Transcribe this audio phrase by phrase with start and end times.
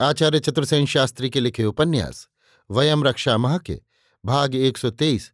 [0.00, 2.28] आचार्य चतुर्सेन शास्त्री के लिखे उपन्यास,
[2.70, 3.80] वयम रक्षा माह के,
[4.24, 5.32] भाग 123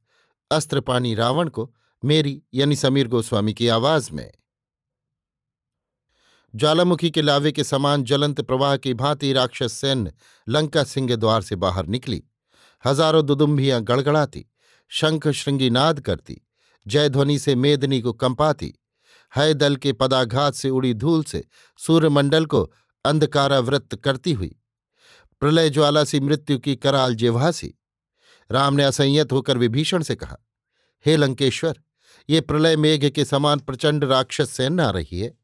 [0.50, 4.31] अस्त्रपाणी रावण को, मेरी यानी समीर गोस्वामी की आवाज़ में।
[6.55, 10.12] ज्वालामुखी के लावे के समान ज्वलंत प्रवाह की भांति राक्षस सैन्य
[10.48, 12.22] लंका सिंह द्वार से बाहर निकली।
[12.84, 14.44] हज़ारों दुदुम्भियाँ गड़गड़ाती
[14.89, 16.41] शंख श्रृंगी नाद करती,
[16.87, 18.75] जयध्वनि से मेदनी को कंपाती
[19.37, 21.44] हय दल के पदाघात से उड़ी धूल से
[21.77, 22.72] सूर्यमंडल को
[23.07, 24.57] अंधकारावृत्त करती हुई।
[25.41, 27.75] प्रलय ज्वाला सी मृत्यु की कराल जिह्वासी
[28.51, 30.37] राम ने असंयत होकर विभीषण से कहा,
[31.07, 31.81] हे लंकेश्वर,
[32.31, 35.39] ये प्रलय मेघ के समान प्रचंड राक्षस सेना आ रही है।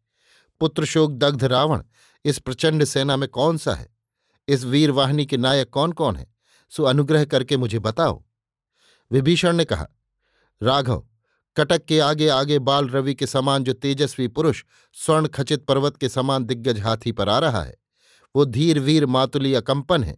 [0.61, 1.83] पुत्रशोक दग्ध रावण,
[2.25, 3.89] इस प्रचंड सेना में कौन सा है?
[4.49, 6.35] इस वीर वाहिनी के नायक कौन कौन है?
[6.71, 8.25] सो अनुग्रह करके मुझे बताओ।
[9.11, 9.89] विभीषण ने कहा,
[10.63, 11.07] राघव
[11.57, 16.09] कटक के आगे आगे बाल रवि के समान जो तेजस्वी पुरुष स्वर्ण खचित पर्वत के
[16.09, 17.77] समान दिग्गज हाथी पर आ रहा है,
[18.35, 20.17] वो धीर वीर मातुली अकंपन है,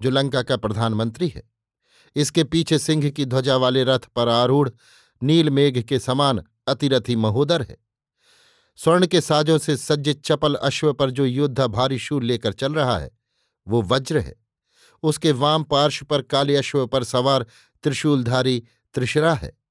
[0.00, 1.42] जो लंका का प्रधानमंत्री है।
[2.16, 4.70] इसके पीछे सिंह की ध्वजा वाले रथ पर आरूढ़,
[5.22, 7.76] नील मेघ के समान अतिरथी महोदर है।
[8.76, 12.98] स्वर्ण के साजों से सज्जित चपल अश्व पर जो योद्धा भारी शूल लेकर चल रहा
[12.98, 13.10] है,
[13.68, 14.34] वो वज्र है।
[15.02, 17.46] उसके वाम पार्श्व पर काले अश्व पर सवार
[17.82, 18.62] त्रिशूलधारी
[18.94, 19.63] त्रिशरा है।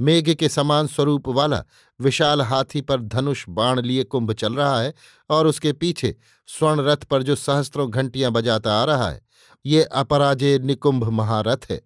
[0.00, 1.64] मेघ के समान स्वरूप वाला
[2.00, 4.94] विशाल हाथी पर धनुष बाण लिए कुंभ चल रहा है
[5.30, 6.16] और उसके पीछे
[6.46, 9.20] स्वर्ण रथ पर जो सहस्त्रों घंटियाँ बजाता आ रहा है,
[9.66, 11.80] ये अपराजय निकुंभ महारथ है।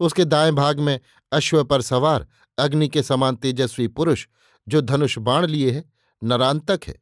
[0.00, 1.00] उसके दाएँ भाग में
[1.32, 2.26] अश्व पर सवार
[2.58, 4.26] अग्नि के समान तेजस्वी पुरुष
[4.68, 5.84] जो धनुष बाण लिए है,
[6.24, 6.94] नरांतक है।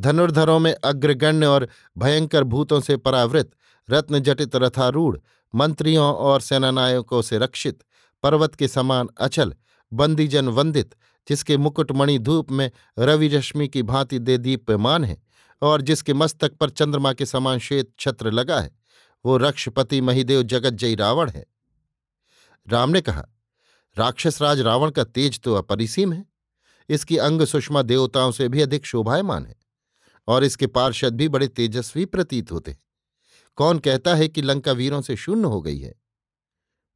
[0.00, 1.68] धनुर्धरों में अग्रगण्य और
[1.98, 3.50] भयंकर भूतों से परावृत,
[3.90, 5.18] रत्नजटित रथारूढ़,
[5.54, 7.82] मंत्रियों और सेनानायकों से रक्षित,
[8.22, 9.54] पर्वत के समान अचल
[9.94, 10.94] बंदीजन वंदित,
[11.28, 15.16] जिसके मुकुटमणि धूप में रवि रश्मि की भांति दे दीप्यमान है
[15.62, 18.70] और जिसके मस्तक पर चंद्रमा के समान श्वेत छत्र लगा है,
[19.24, 21.46] वो रक्षपति महिदेव जगज्जयी रावण है।
[22.68, 23.24] राम ने कहा
[23.96, 26.24] राक्षसराज रावण का तेज तो अपरिसीम है।
[26.88, 29.56] इसकी अंग सुषमा देवताओं से भी अधिक शोभायमान है
[30.28, 32.82] और इसके पार्षद भी बड़े तेजस्वी प्रतीत होते हैं।
[33.58, 35.94] कौन कहता है कि लंका वीरों से शून्य हो गई है?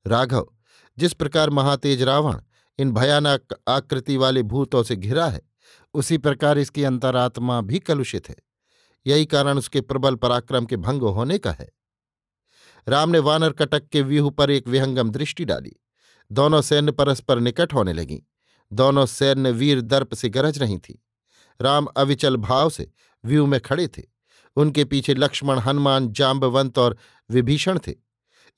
[0.06, 0.46] राघव,
[0.98, 2.40] जिस प्रकार महातेज रावण
[2.78, 5.42] इन भयानक आकृति वाले भूतों से घिरा है।
[5.94, 8.36] उसी प्रकार इसकी अंतरात्मा भी कलुषित है।
[9.06, 11.68] यही कारण उसके प्रबल पराक्रम के भंग होने का है।
[12.88, 15.72] राम ने वानर कटक के व्यूह पर एक विहंगम दृष्टि डाली।
[16.32, 18.20] दोनों सैन्य परस्पर निकट होने लगीं।
[18.72, 21.04] दोनों सैन्य वीर दर्प से गरज रही थी।
[21.60, 22.92] राम अविचल भाव से
[23.24, 24.02] व्यूह में खड़े थे।
[24.56, 26.96] उनके पीछे लक्ष्मण, हनुमान जाम्बवंत और
[27.30, 27.94] विभीषण थे।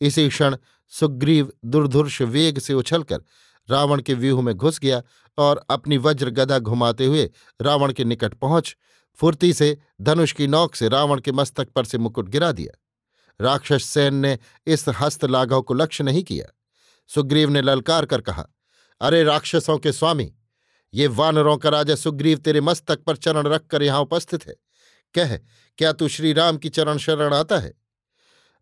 [0.00, 0.56] इसी क्षण
[0.88, 3.22] सुग्रीव, दुर्धुर्ष वेग से उछलकर
[3.70, 5.02] रावण के व्यूह में घुस गया
[5.38, 8.76] और अपनी वज्र गदा घुमाते हुए रावण के निकट पहुँच,
[9.18, 12.78] फुर्ती से धनुष की नौक से रावण के मस्तक पर से मुकुट गिरा दिया।
[13.40, 16.46] राक्षस सेन ने इस हस्त लाघव को लक्ष्य नहीं किया।
[17.10, 18.46] सुग्रीव ने ललकार कर कहा,
[19.00, 20.32] अरे राक्षसों के स्वामी,
[20.94, 24.54] ये वानरों का राजा सुग्रीव तेरे मस्तक पर चरण रखकर यहाँ उपस्थित है।
[25.14, 25.36] कह,
[25.78, 27.72] क्या तू श्री राम की चरण शरण आता है?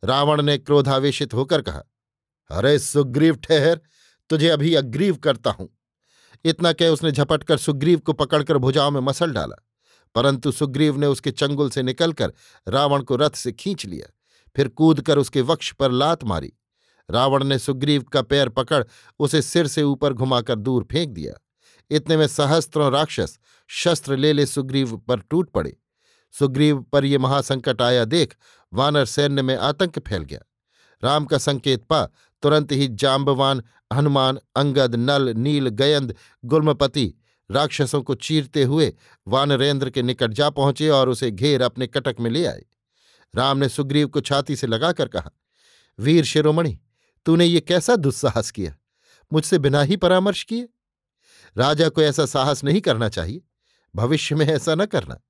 [0.05, 1.83] रावण ने क्रोधावेशित होकर कहा,
[2.51, 3.81] अरे सुग्रीव ठहर
[4.31, 5.69] तुझे अभी अग्रीव करता हूँ।
[6.45, 9.65] इतना कह उसने झपटकर सुग्रीव को पकड़कर भुजाओं में मसल डाला।
[10.15, 12.33] परंतु सुग्रीव ने उसके चंगुल से निकलकर
[12.67, 14.13] रावण को रथ से खींच लिया,
[14.57, 16.53] फिर कूदकर उसके वक्ष पर लात मारी।
[17.09, 18.83] रावण ने सुग्रीव का पैर पकड़
[19.21, 21.35] उसे सिर से ऊपर घुमाकर दूर फेंक दिया।
[21.91, 23.39] इतने में सहस्त्रों राक्षस
[23.71, 25.77] शस्त्र ले ले सुग्रीव पर टूट पड़े।
[26.35, 28.37] सुग्रीव पर ये महासंकट आया देख
[28.73, 30.41] वानर सैन्य में आतंक फैल गया।
[31.03, 32.09] राम का संकेत पा
[32.43, 33.63] तुरंत ही जाम्बवान
[33.93, 36.15] हनुमान, अंगद, नल, नील, गयंद,
[36.45, 37.15] गुल्मपति,
[37.51, 38.95] राक्षसों को चीरते हुए
[39.29, 42.65] वानरेंद्र के निकट जा पहुँचे और उसे घेर अपने कटक में ले आए।
[43.35, 45.31] राम ने सुग्रीव को छाती से लगाकर कहा,
[45.99, 46.79] वीर शिरोमणि,
[47.27, 48.77] तूने ये कैसा दुस्साहस किया?
[49.33, 50.69] मुझसे बिना ही परामर्श किए।
[51.57, 53.43] राजा को ऐसा साहस नहीं करना चाहिए।
[53.97, 55.21] भविष्य में ऐसा न करना।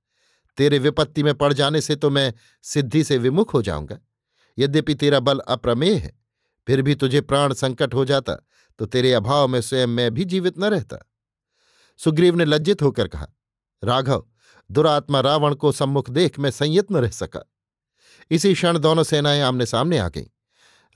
[0.57, 2.33] तेरे विपत्ति में पड़ जाने से तो मैं
[2.63, 3.99] सिद्धि से विमुख हो जाऊँगा।
[4.59, 6.18] यद्यपि तेरा बल अप्रमेय है
[6.69, 8.33] फिर भी तुझे प्राण संकट हो जाता
[8.79, 10.97] तो तेरे अभाव में स्वयं मैं भी जीवित न रहता।
[11.97, 13.27] सुग्रीव ने लज्जित होकर कहा,
[13.83, 14.25] राघव,
[14.71, 17.51] दुरात्मा रावण को सम्मुख देख मैं संयत न रह सका।
[18.31, 20.25] इसी क्षण दोनों सेनाएँ आमने सामने आ गईं।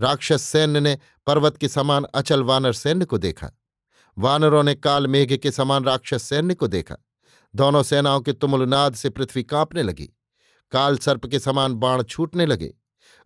[0.01, 0.97] राक्षस सैन्य ने
[1.27, 3.51] पर्वत के समान अचल वानर सैन्य को देखा।
[4.17, 6.95] वानरों ने काल मेघ के समान राक्षस सैन्य को देखा।
[7.55, 10.09] दोनों सेनाओं के तुमुलनाद से पृथ्वी कांपने लगी।
[10.71, 12.73] काल सर्प के समान बाण छूटने लगे।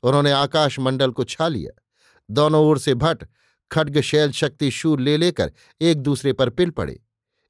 [0.03, 1.83] उन्होंने आकाश मंडल को छा लिया।
[2.31, 3.24] दोनों ओर से भट
[3.71, 5.51] खड्ग शैल शक्ति शूर ले लेकर
[5.81, 7.00] एक दूसरे पर पिल पड़े।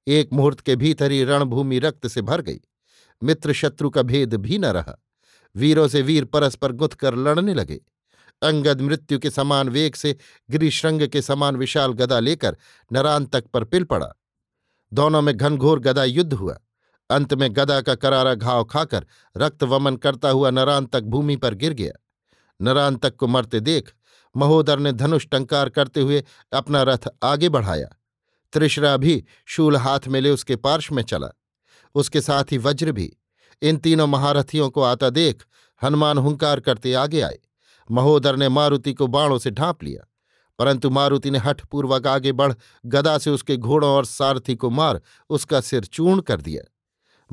[0.07, 2.59] एक मुहूर्त के भीतर ही रणभूमि रक्त से भर गई।
[3.23, 5.03] मित्र शत्रु का भेद भी न रहा।
[5.55, 7.79] वीरों से वीर परस्पर गुथ कर लड़ने लगे।
[8.41, 10.15] अंगद मृत्यु के समान वेग से
[10.51, 12.57] गिरिश्रंग के समान विशाल गदा लेकर
[12.93, 14.13] नरान तक पर पिल पड़ा।
[14.93, 16.57] दोनों में घनघोर गदा युद्ध हुआ।
[17.09, 19.05] अंत में गदा का करारा घाव खाकर
[19.37, 21.93] रक्त वमन करता हुआ नरान तक भूमि पर गिर गया।
[22.61, 23.93] नरान तक को मरते देख
[24.37, 26.23] महोदर ने धनुष टंकार करते हुए
[26.53, 27.87] अपना रथ आगे बढ़ाया।
[28.53, 31.27] त्रिशरा भी शूल हाथ में ले उसके पार्श्व में चला।
[31.95, 33.17] उसके साथ ही वज्र भी।
[33.61, 35.43] इन तीनों महारथियों को आता देख
[35.83, 37.39] हनुमान हुंकार करते आगे आए।
[37.91, 40.07] महोदर ने मारुति को बाणों से ढांप लिया।
[40.59, 42.53] परंतु मारुति ने हठपूर्वक आगे बढ़
[42.85, 46.73] गदा से उसके घोड़ों और सारथी को मार उसका सिर चूर्ण कर दिया।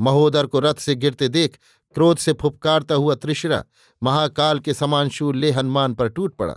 [0.01, 1.59] महोदर को रथ से गिरते देख
[1.95, 3.65] क्रोध से फुपकारता हुआ त्रिशरा
[4.03, 6.55] महाकाल के समान शूल ले हनुमान पर टूट पड़ा।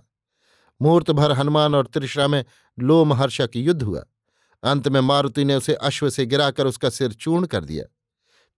[0.81, 2.45] मुहूर्त भर हनुमान और त्रिशरा में
[2.79, 4.05] लोमहर्षक युद्ध हुआ।
[4.63, 7.85] अंत में मारुति ने उसे अश्व से गिराकर उसका सिर चूर्ण कर दिया।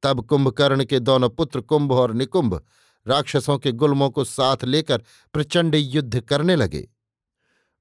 [0.03, 2.61] तब कुंभकर्ण के दोनों पुत्र कुंभ और निकुंभ
[3.07, 6.89] राक्षसों के गुलमों को साथ लेकर प्रचंड युद्ध करने लगे।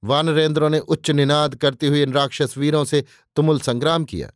[0.05, 3.05] वानरेंद्रों ने उच्च निनाद करते हुए इन राक्षस वीरों से
[3.37, 4.31] तुमुल संग्राम किया।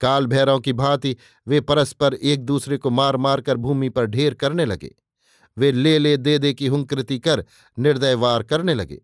[0.00, 1.16] काल भैरव की भांति
[1.48, 4.94] वे परस्पर एक दूसरे को मार मार कर भूमि पर ढेर करने लगे।
[5.58, 7.44] वे ले ले दे दे की हुंकृति कर
[7.78, 9.00] निर्दय वार करने लगे।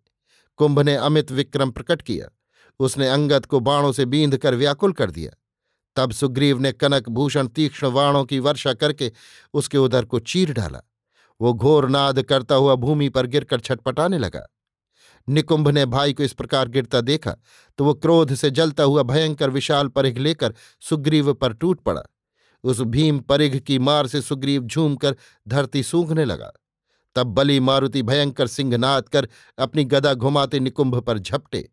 [0.58, 2.28] कुंभ ने अमित विक्रम प्रकट किया।
[2.80, 5.30] उसने अंगद को बाणों से बींध कर व्याकुल कर दिया।
[5.96, 9.12] तब सुग्रीव ने कनक भूषण तीक्ष्ण बाणों की वर्षा करके
[9.54, 10.82] उसके उदर को चीर डाला।
[11.40, 14.46] वो घोर नाद करता हुआ भूमि पर गिरकर छटपटाने लगा।
[15.28, 17.36] निकुंभ ने भाई को इस प्रकार गिरता देखा
[17.78, 22.02] तो वो क्रोध से जलता हुआ भयंकर विशाल परिघ लेकर सुग्रीव पर टूट पड़ा।
[22.64, 25.16] उस भीम परिघ की मार से सुग्रीव झूमकर
[25.48, 26.52] धरती सूंघने लगा।
[27.14, 29.28] तब बली मारुति भयंकर सिंहनाद कर
[29.58, 31.68] अपनी गदा घुमाते निकुंभ पर झपटे।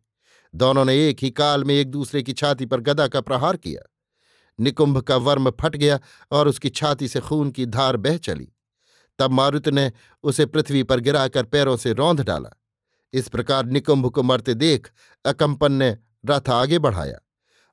[0.54, 3.82] दोनों ने एक ही काल में एक दूसरे की छाती पर गदा का प्रहार किया।
[4.60, 6.00] निकुंभ का वर्म फट गया
[6.30, 8.48] और उसकी छाती से खून की धार बह चली।
[9.18, 9.92] तब मारुति ने
[10.22, 12.50] उसे पृथ्वी पर गिराकर पैरों से रौंद डाला।
[13.12, 14.90] इस प्रकार निकुंभ को मरते देख
[15.24, 15.96] अकंपन ने
[16.26, 17.18] रथ आगे बढ़ाया।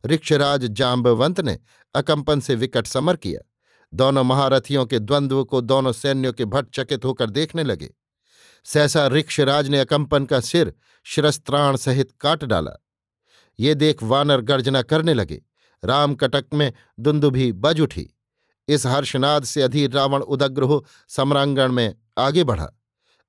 [0.06, 1.60] ऋक्षराज जाम्बवंत ने
[1.96, 3.50] अकंपन से विकट समर किया।
[3.94, 7.94] दोनों महारथियों के द्वंद्व को दोनों सैन्यों के भट्ट चकित होकर देखने लगे।
[8.66, 10.74] सहसा ऋक्षराज ने अकंपन का सिर
[11.04, 12.84] शिरस्त्राण सहित काट डाला।
[13.60, 15.42] ये देख वानर गर्जना करने लगे।
[15.84, 18.10] राम कटक में दुंदुभी बज उठी।
[18.68, 22.70] इस हर्षनाद से अधीर रावण उदग्र हो सम्रांगण में आगे बढ़ा।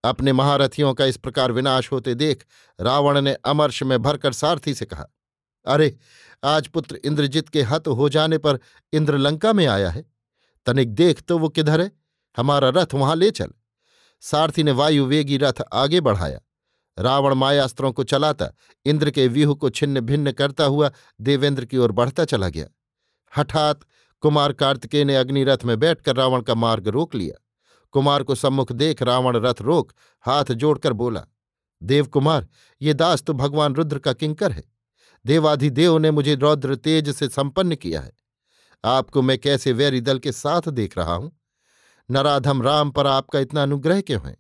[0.04, 2.46] अपने महारथियों का इस प्रकार विनाश होते देख
[2.80, 5.06] रावण ने अमर्ष में भरकर सारथी से कहा,
[5.66, 5.96] अरे,
[6.44, 8.58] आज पुत्र इंद्रजित के हत हो जाने पर
[8.92, 10.13] इंद्रलंका में आया है।
[10.66, 11.90] तनिक देख तो वो किधर है?
[12.36, 13.50] हमारा रथ वहाँ ले चल।
[14.22, 16.40] सारथी ने वायुवेगी रथ आगे बढ़ाया।
[16.98, 18.48] रावण मायास्त्रों को चलाता,
[18.86, 20.90] इंद्र के व्यूह को छिन्न भिन्न करता हुआ
[21.20, 22.66] देवेंद्र की ओर बढ़ता चला गया।
[23.38, 23.80] हठात
[24.20, 27.40] कुमार कार्तिकेय ने अग्निरथ में बैठकर रावण का मार्ग रोक लिया।
[27.90, 31.24] कुमार को सम्मुख देख रावण रथ रोक, हाथ जोड़कर बोला,
[31.82, 32.46] देव कुमार,
[32.82, 34.64] ये दास तो भगवान रुद्र का किंकर है।
[35.26, 38.12] देवाधिदेव ने मुझे रौद्र तेज से संपन्न किया है।
[38.84, 41.40] आपको मैं कैसे वैरी दल के साथ देख रहा हूँ?
[42.10, 44.36] नराधम राम पर आपका इतना अनुग्रह क्यों है?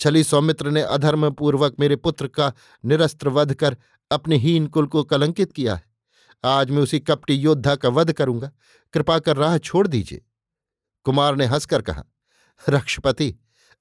[0.00, 2.52] छली सौमित्र ने अधर्म पूर्वक मेरे पुत्र का
[2.84, 3.76] निरस्त्र वध कर
[4.10, 5.84] अपने हीन कुल को कलंकित किया है।
[6.44, 8.50] आज मैं उसी कपटी योद्धा का वध करूँगा।
[8.92, 10.24] कृपा कर राह छोड़ दीजिए।
[11.04, 12.04] कुमार ने हंसकर कहा,
[12.68, 13.34] रक्षपति,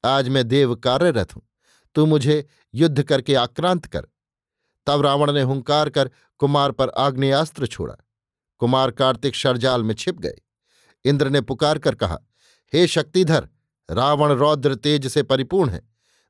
[0.05, 1.43] आज मैं देव कार्यरत हूँ।
[1.95, 2.45] तू मुझे
[2.75, 4.07] युद्ध करके आक्रांत कर।
[4.87, 7.95] तब रावण ने हुंकार कर कुमार पर आग्नेयास्त्र छोड़ा।
[8.65, 10.35] कुमार कार्तिक शरजाल में छिप गए।
[11.05, 12.17] इंद्र ने पुकार कर कहा,
[12.73, 13.47] हे शक्तिधर,
[13.89, 15.81] रावण रौद्र तेज से परिपूर्ण है।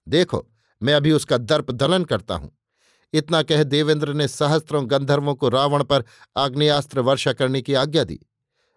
[0.08, 0.51] देखो,
[0.84, 2.58] मैं अभी उसका दर्प दलन करता हूँ।
[3.13, 6.04] इतना कह देवेंद्र ने सहस्त्रों गंधर्वों को रावण पर
[6.38, 8.20] आग्नेयास्त्र वर्षा करने की आज्ञा दी।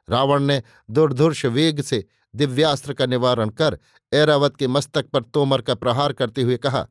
[0.09, 3.79] रावण ने दुर्धुर्ष वेग से दिव्यास्त्र का निवारण कर
[4.12, 6.87] ऐरावत के मस्तक पर तोमर का प्रहार करते हुए कहा,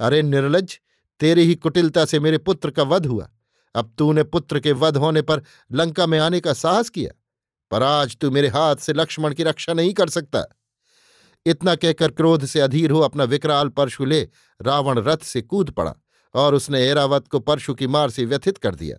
[0.00, 0.80] अरे निर्लज,
[1.20, 3.30] तेरी ही कुटिलता से मेरे पुत्र का वध हुआ।
[3.74, 7.12] अब तूने पुत्र के वध होने पर लंका में आने का साहस किया,
[7.70, 10.44] पर आज तू मेरे हाथ से लक्ष्मण की रक्षा नहीं कर सकता।
[11.46, 14.20] इतना कहकर क्रोध से अधीर हो अपना विकराल परशु ले
[14.60, 15.94] रावण रथ से कूद पड़ा
[16.34, 18.96] और उसने एरावत को परशु की मार से व्यथित कर दिया।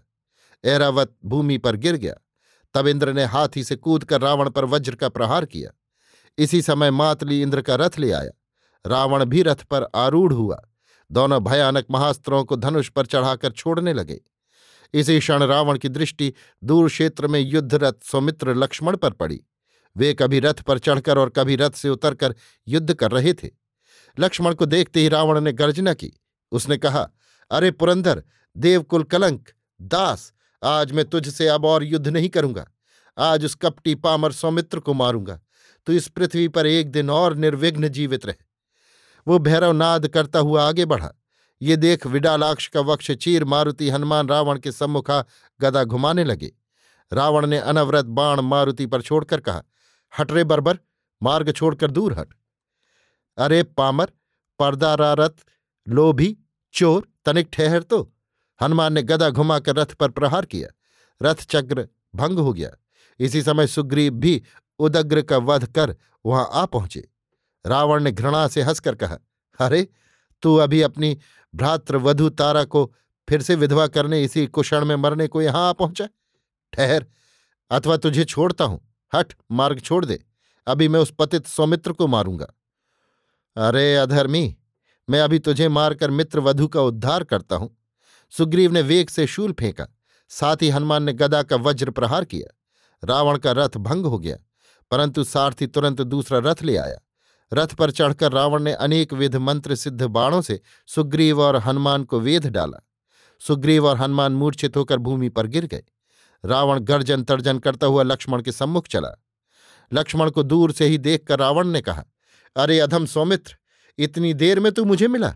[0.63, 2.13] ऐरावत भूमि पर गिर गया।
[2.75, 5.72] तब इंद्र ने हाथी से कूद कर रावण पर वज्र का प्रहार किया।
[6.38, 8.32] इसी समय मातली इंद्र का रथ ले आया।
[8.86, 10.62] रावण भी रथ पर आरूढ़ हुआ।
[11.12, 14.20] दोनों भयानक महास्त्रों को धनुष पर चढ़ाकर छोड़ने लगे।
[14.94, 19.42] इसी क्षण रावण की दृष्टि दूर क्षेत्र में युद्धरथ सौमित्र लक्ष्मण पर पड़ी।
[19.98, 22.36] वे कभी रथ पर चढ़कर और कभी रथ से उतरकर
[22.68, 23.50] युद्ध कर रहे थे।
[24.20, 26.12] लक्ष्मण को देखते ही रावण ने गर्जना की।
[26.51, 27.10] उसने कहा,
[27.51, 28.24] अरे पुरंदर,
[28.58, 29.50] देवकुल कलंक,
[29.82, 32.68] दास, आज मैं तुझसे अब और युद्ध नहीं करूँगा।
[33.18, 35.42] आज उस कपटी पामर सौमित्र को मारूँगा।
[35.86, 38.44] तो इस पृथ्वी पर एक दिन और निर्विघ्न जीवित रहे।
[39.27, 41.13] वो भैरव नाद करता हुआ आगे बढ़ा।
[41.62, 45.24] ये देख विडालाक्ष का वक्ष चीर मारुति हनुमान रावण के सम्मुखा
[45.62, 46.51] गदा घुमाने लगे।
[47.12, 49.63] रावण ने अनवरत बाण मारुति पर छोड़कर कहा,
[50.13, 50.79] हट रे बरबर,
[51.21, 52.33] मार्ग छोड़कर दूर हट।
[53.38, 54.12] अरे पामर
[54.59, 55.35] पर्दारारत
[55.88, 56.38] लोभी,
[56.74, 58.01] चोर, तनिक ठहर तो।
[58.62, 60.69] हनुमान ने गदा घुमाकर रथ पर प्रहार किया।
[61.21, 62.69] रथ चक्र भंग हो गया।
[63.19, 64.41] इसी समय सुग्रीव भी
[64.79, 65.95] उदग्र का वध कर
[66.25, 67.07] वहाँ आ पहुँचे।
[67.65, 69.17] रावण ने घृणा से हंसकर कहा,
[69.59, 69.88] अरे
[70.45, 71.17] तू अभी अपनी
[71.53, 72.91] भ्रातृवधु तारा को
[73.27, 76.07] फिर से विधवा करने इसी कुषण में मरने को यहाँ आ पहुँचा?
[76.73, 77.05] ठहर,
[77.71, 78.79] अथवा तुझे छोड़ता हूँ।
[79.13, 80.19] हट, मार्ग छोड़ दे।
[80.67, 82.47] अभी मैं उस पतित सौमित्र को मारूँगा।
[83.57, 84.55] अरे अधर्मी,
[85.07, 87.69] मैं अभी तुझे मारकर मित्र वधु का उद्धार करता हूँ।
[88.33, 89.87] सुग्रीव ने वेग से शूल फेंका।
[90.31, 92.53] साथ ही हनुमान ने गदा का वज्र प्रहार किया।
[93.03, 94.37] रावण का रथ भंग हो गया,
[94.91, 96.97] परंतु सारथी तुरंत दूसरा रथ ले आया।
[97.53, 102.19] रथ पर चढ़कर रावण ने अनेक विध मंत्र सिद्ध बाणों से सुग्रीव और हनुमान को
[102.19, 102.87] वेध डाला।
[103.39, 105.83] सुग्रीव और हनुमान मूर्छित होकर भूमि पर गिर गए।
[106.45, 109.23] रावण गर्जन तर्जन करता हुआ लक्ष्मण के सम्मुख चला।
[109.93, 112.05] लक्ष्मण को दूर से ही देखकर रावण ने कहा,
[112.55, 113.57] अरे अधम सौमित्र,
[113.97, 115.35] इतनी देर में तू मुझे मिला।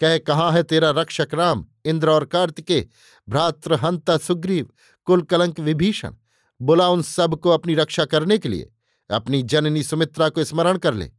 [0.00, 2.88] कह, कहाँ है तेरा रक्षक राम, इंद्र और कार्तिके
[3.28, 4.70] भ्रातृ हंता सुग्रीव
[5.04, 6.14] कुल कलंक विभीषण?
[6.62, 8.72] बुला उन सबको अपनी रक्षा करने के लिए।
[9.10, 11.12] अपनी जननी सुमित्रा को स्मरण कर ले।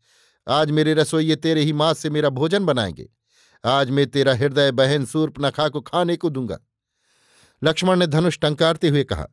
[0.47, 3.09] आज मेरे रसोइये तेरे ही माँ से मेरा भोजन बनाएँगे।
[3.65, 6.59] आज मैं तेरा हृदय, बहन, सूर्प, नखा को खाने को दूँगा।
[7.63, 9.27] लक्ष्मण ने धनुष टंकारते हुए कहा,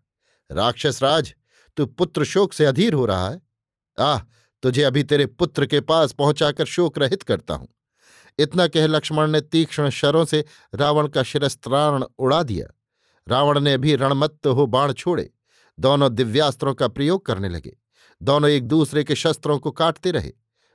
[0.51, 1.35] राक्षस राज,
[1.77, 3.43] तू पुत्र शोक से अधीर हो रहा है।
[3.99, 4.19] आह,
[4.63, 7.69] तुझे अभी तेरे पुत्र के पास पहुंचाकर शोक रहित करता हूँ।
[8.39, 12.67] इतना कह लक्ष्मण ने तीक्ष्ण शरों से रावण का शिरस्त्राण उड़ा दिया।
[13.29, 15.31] रावण ने भी रणमत्त हो बाण छोड़े।
[15.81, 17.77] दोनों दिव्यास्त्रों का प्रयोग करने लगे।
[18.23, 20.33] दोनों एक दूसरे के शस्त्रों को काटते रहे।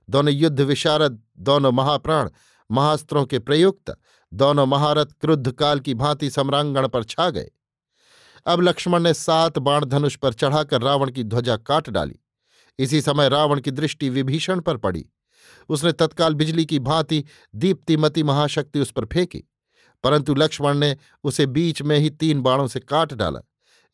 [0.10, 2.30] दोनों युद्ध विशारद, दोनों महाप्राण,
[2.72, 3.98] महास्त्रों के प्रयुक्त,
[4.34, 7.52] दोनों महारथ क्रुद्ध काल की भांति सम्रांगण पर छा गए।
[8.46, 12.20] अब लक्ष्मण ने सात बाण धनुष पर चढ़ाकर रावण की ध्वजा काट डाली।
[12.80, 15.06] इसी समय रावण की दृष्टि विभीषण पर पड़ी।
[15.70, 19.44] उसने तत्काल बिजली की भांति दीप्तिमती महाशक्ति उस पर फेंकी।
[20.04, 23.40] परंतु लक्ष्मण ने उसे बीच में ही तीन बाणों से काट डाला।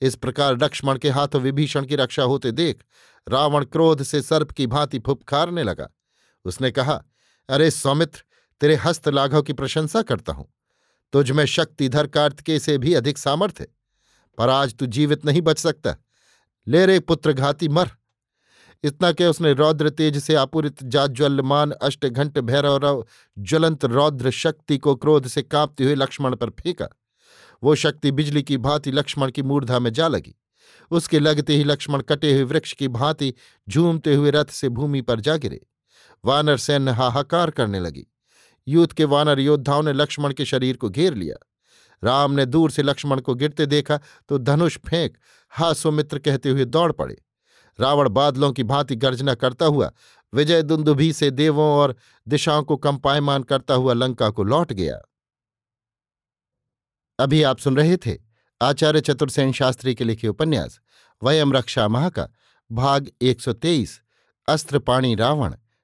[0.02, 2.84] इस प्रकार लक्ष्मण के हाथों विभीषण की रक्षा होते देख
[3.30, 5.90] रावण क्रोध से सर्प की भांति फुपकारने लगा।
[6.46, 7.04] उसने कहा,
[7.50, 8.24] अरे सौमित्र,
[8.62, 10.54] तेरे हस्त लाघव की प्रशंसा करता हूँ।
[11.14, 13.68] तुझ में शक्तिधर कार्तिकेय से भी अधिक सामर्थ्य
[14.38, 15.96] पर आज तू जीवित नहीं बच सकता।
[16.68, 17.90] ले रे पुत्र घाती मर!
[18.84, 23.06] इतना कि उसने रौद्र तेज से आपूरित जाज्वल्यमान अष्ट घंट भैरव
[23.40, 26.88] ज्वलंत रौद्र शक्ति को क्रोध से कांपते हुए लक्ष्मण पर फेंका।
[27.64, 30.36] वो शक्ति बिजली की भांति लक्ष्मण की मूर्धा में जा लगी।
[30.92, 33.34] उसके लगते ही लक्ष्मण कटे हुए वृक्ष की भांति
[33.70, 35.68] झूमते हुए रथ से भूमि पर जा गिरे।
[36.26, 38.06] वानर सैन्य हाहाकार करने लगी।
[38.68, 41.36] यूथ के वानर योद्धाओं ने लक्ष्मण के शरीर को घेर लिया।
[42.04, 44.00] राम ने दूर से लक्ष्मण को गिरते देखा
[44.30, 45.18] तो धनुष फेंक
[45.50, 47.22] हा सुमित्र कहते हुए दौड़ पड़े।
[47.80, 49.92] रावण बादलों की भांति गर्जना करता हुआ
[50.34, 51.96] विजय दुंदुभी से देवों और
[52.28, 55.00] दिशाओं को कंपायमान करता हुआ लंका को लौट गया।
[57.20, 58.18] अभी आप सुन रहे थे
[58.62, 60.80] आचार्य चतुर्सेन शास्त्री के लिखे उपन्यास,
[61.22, 62.28] वयम रक्षा माह का
[62.72, 64.00] भाग 123
[64.48, 65.56] अस्त्र पाणी रावण।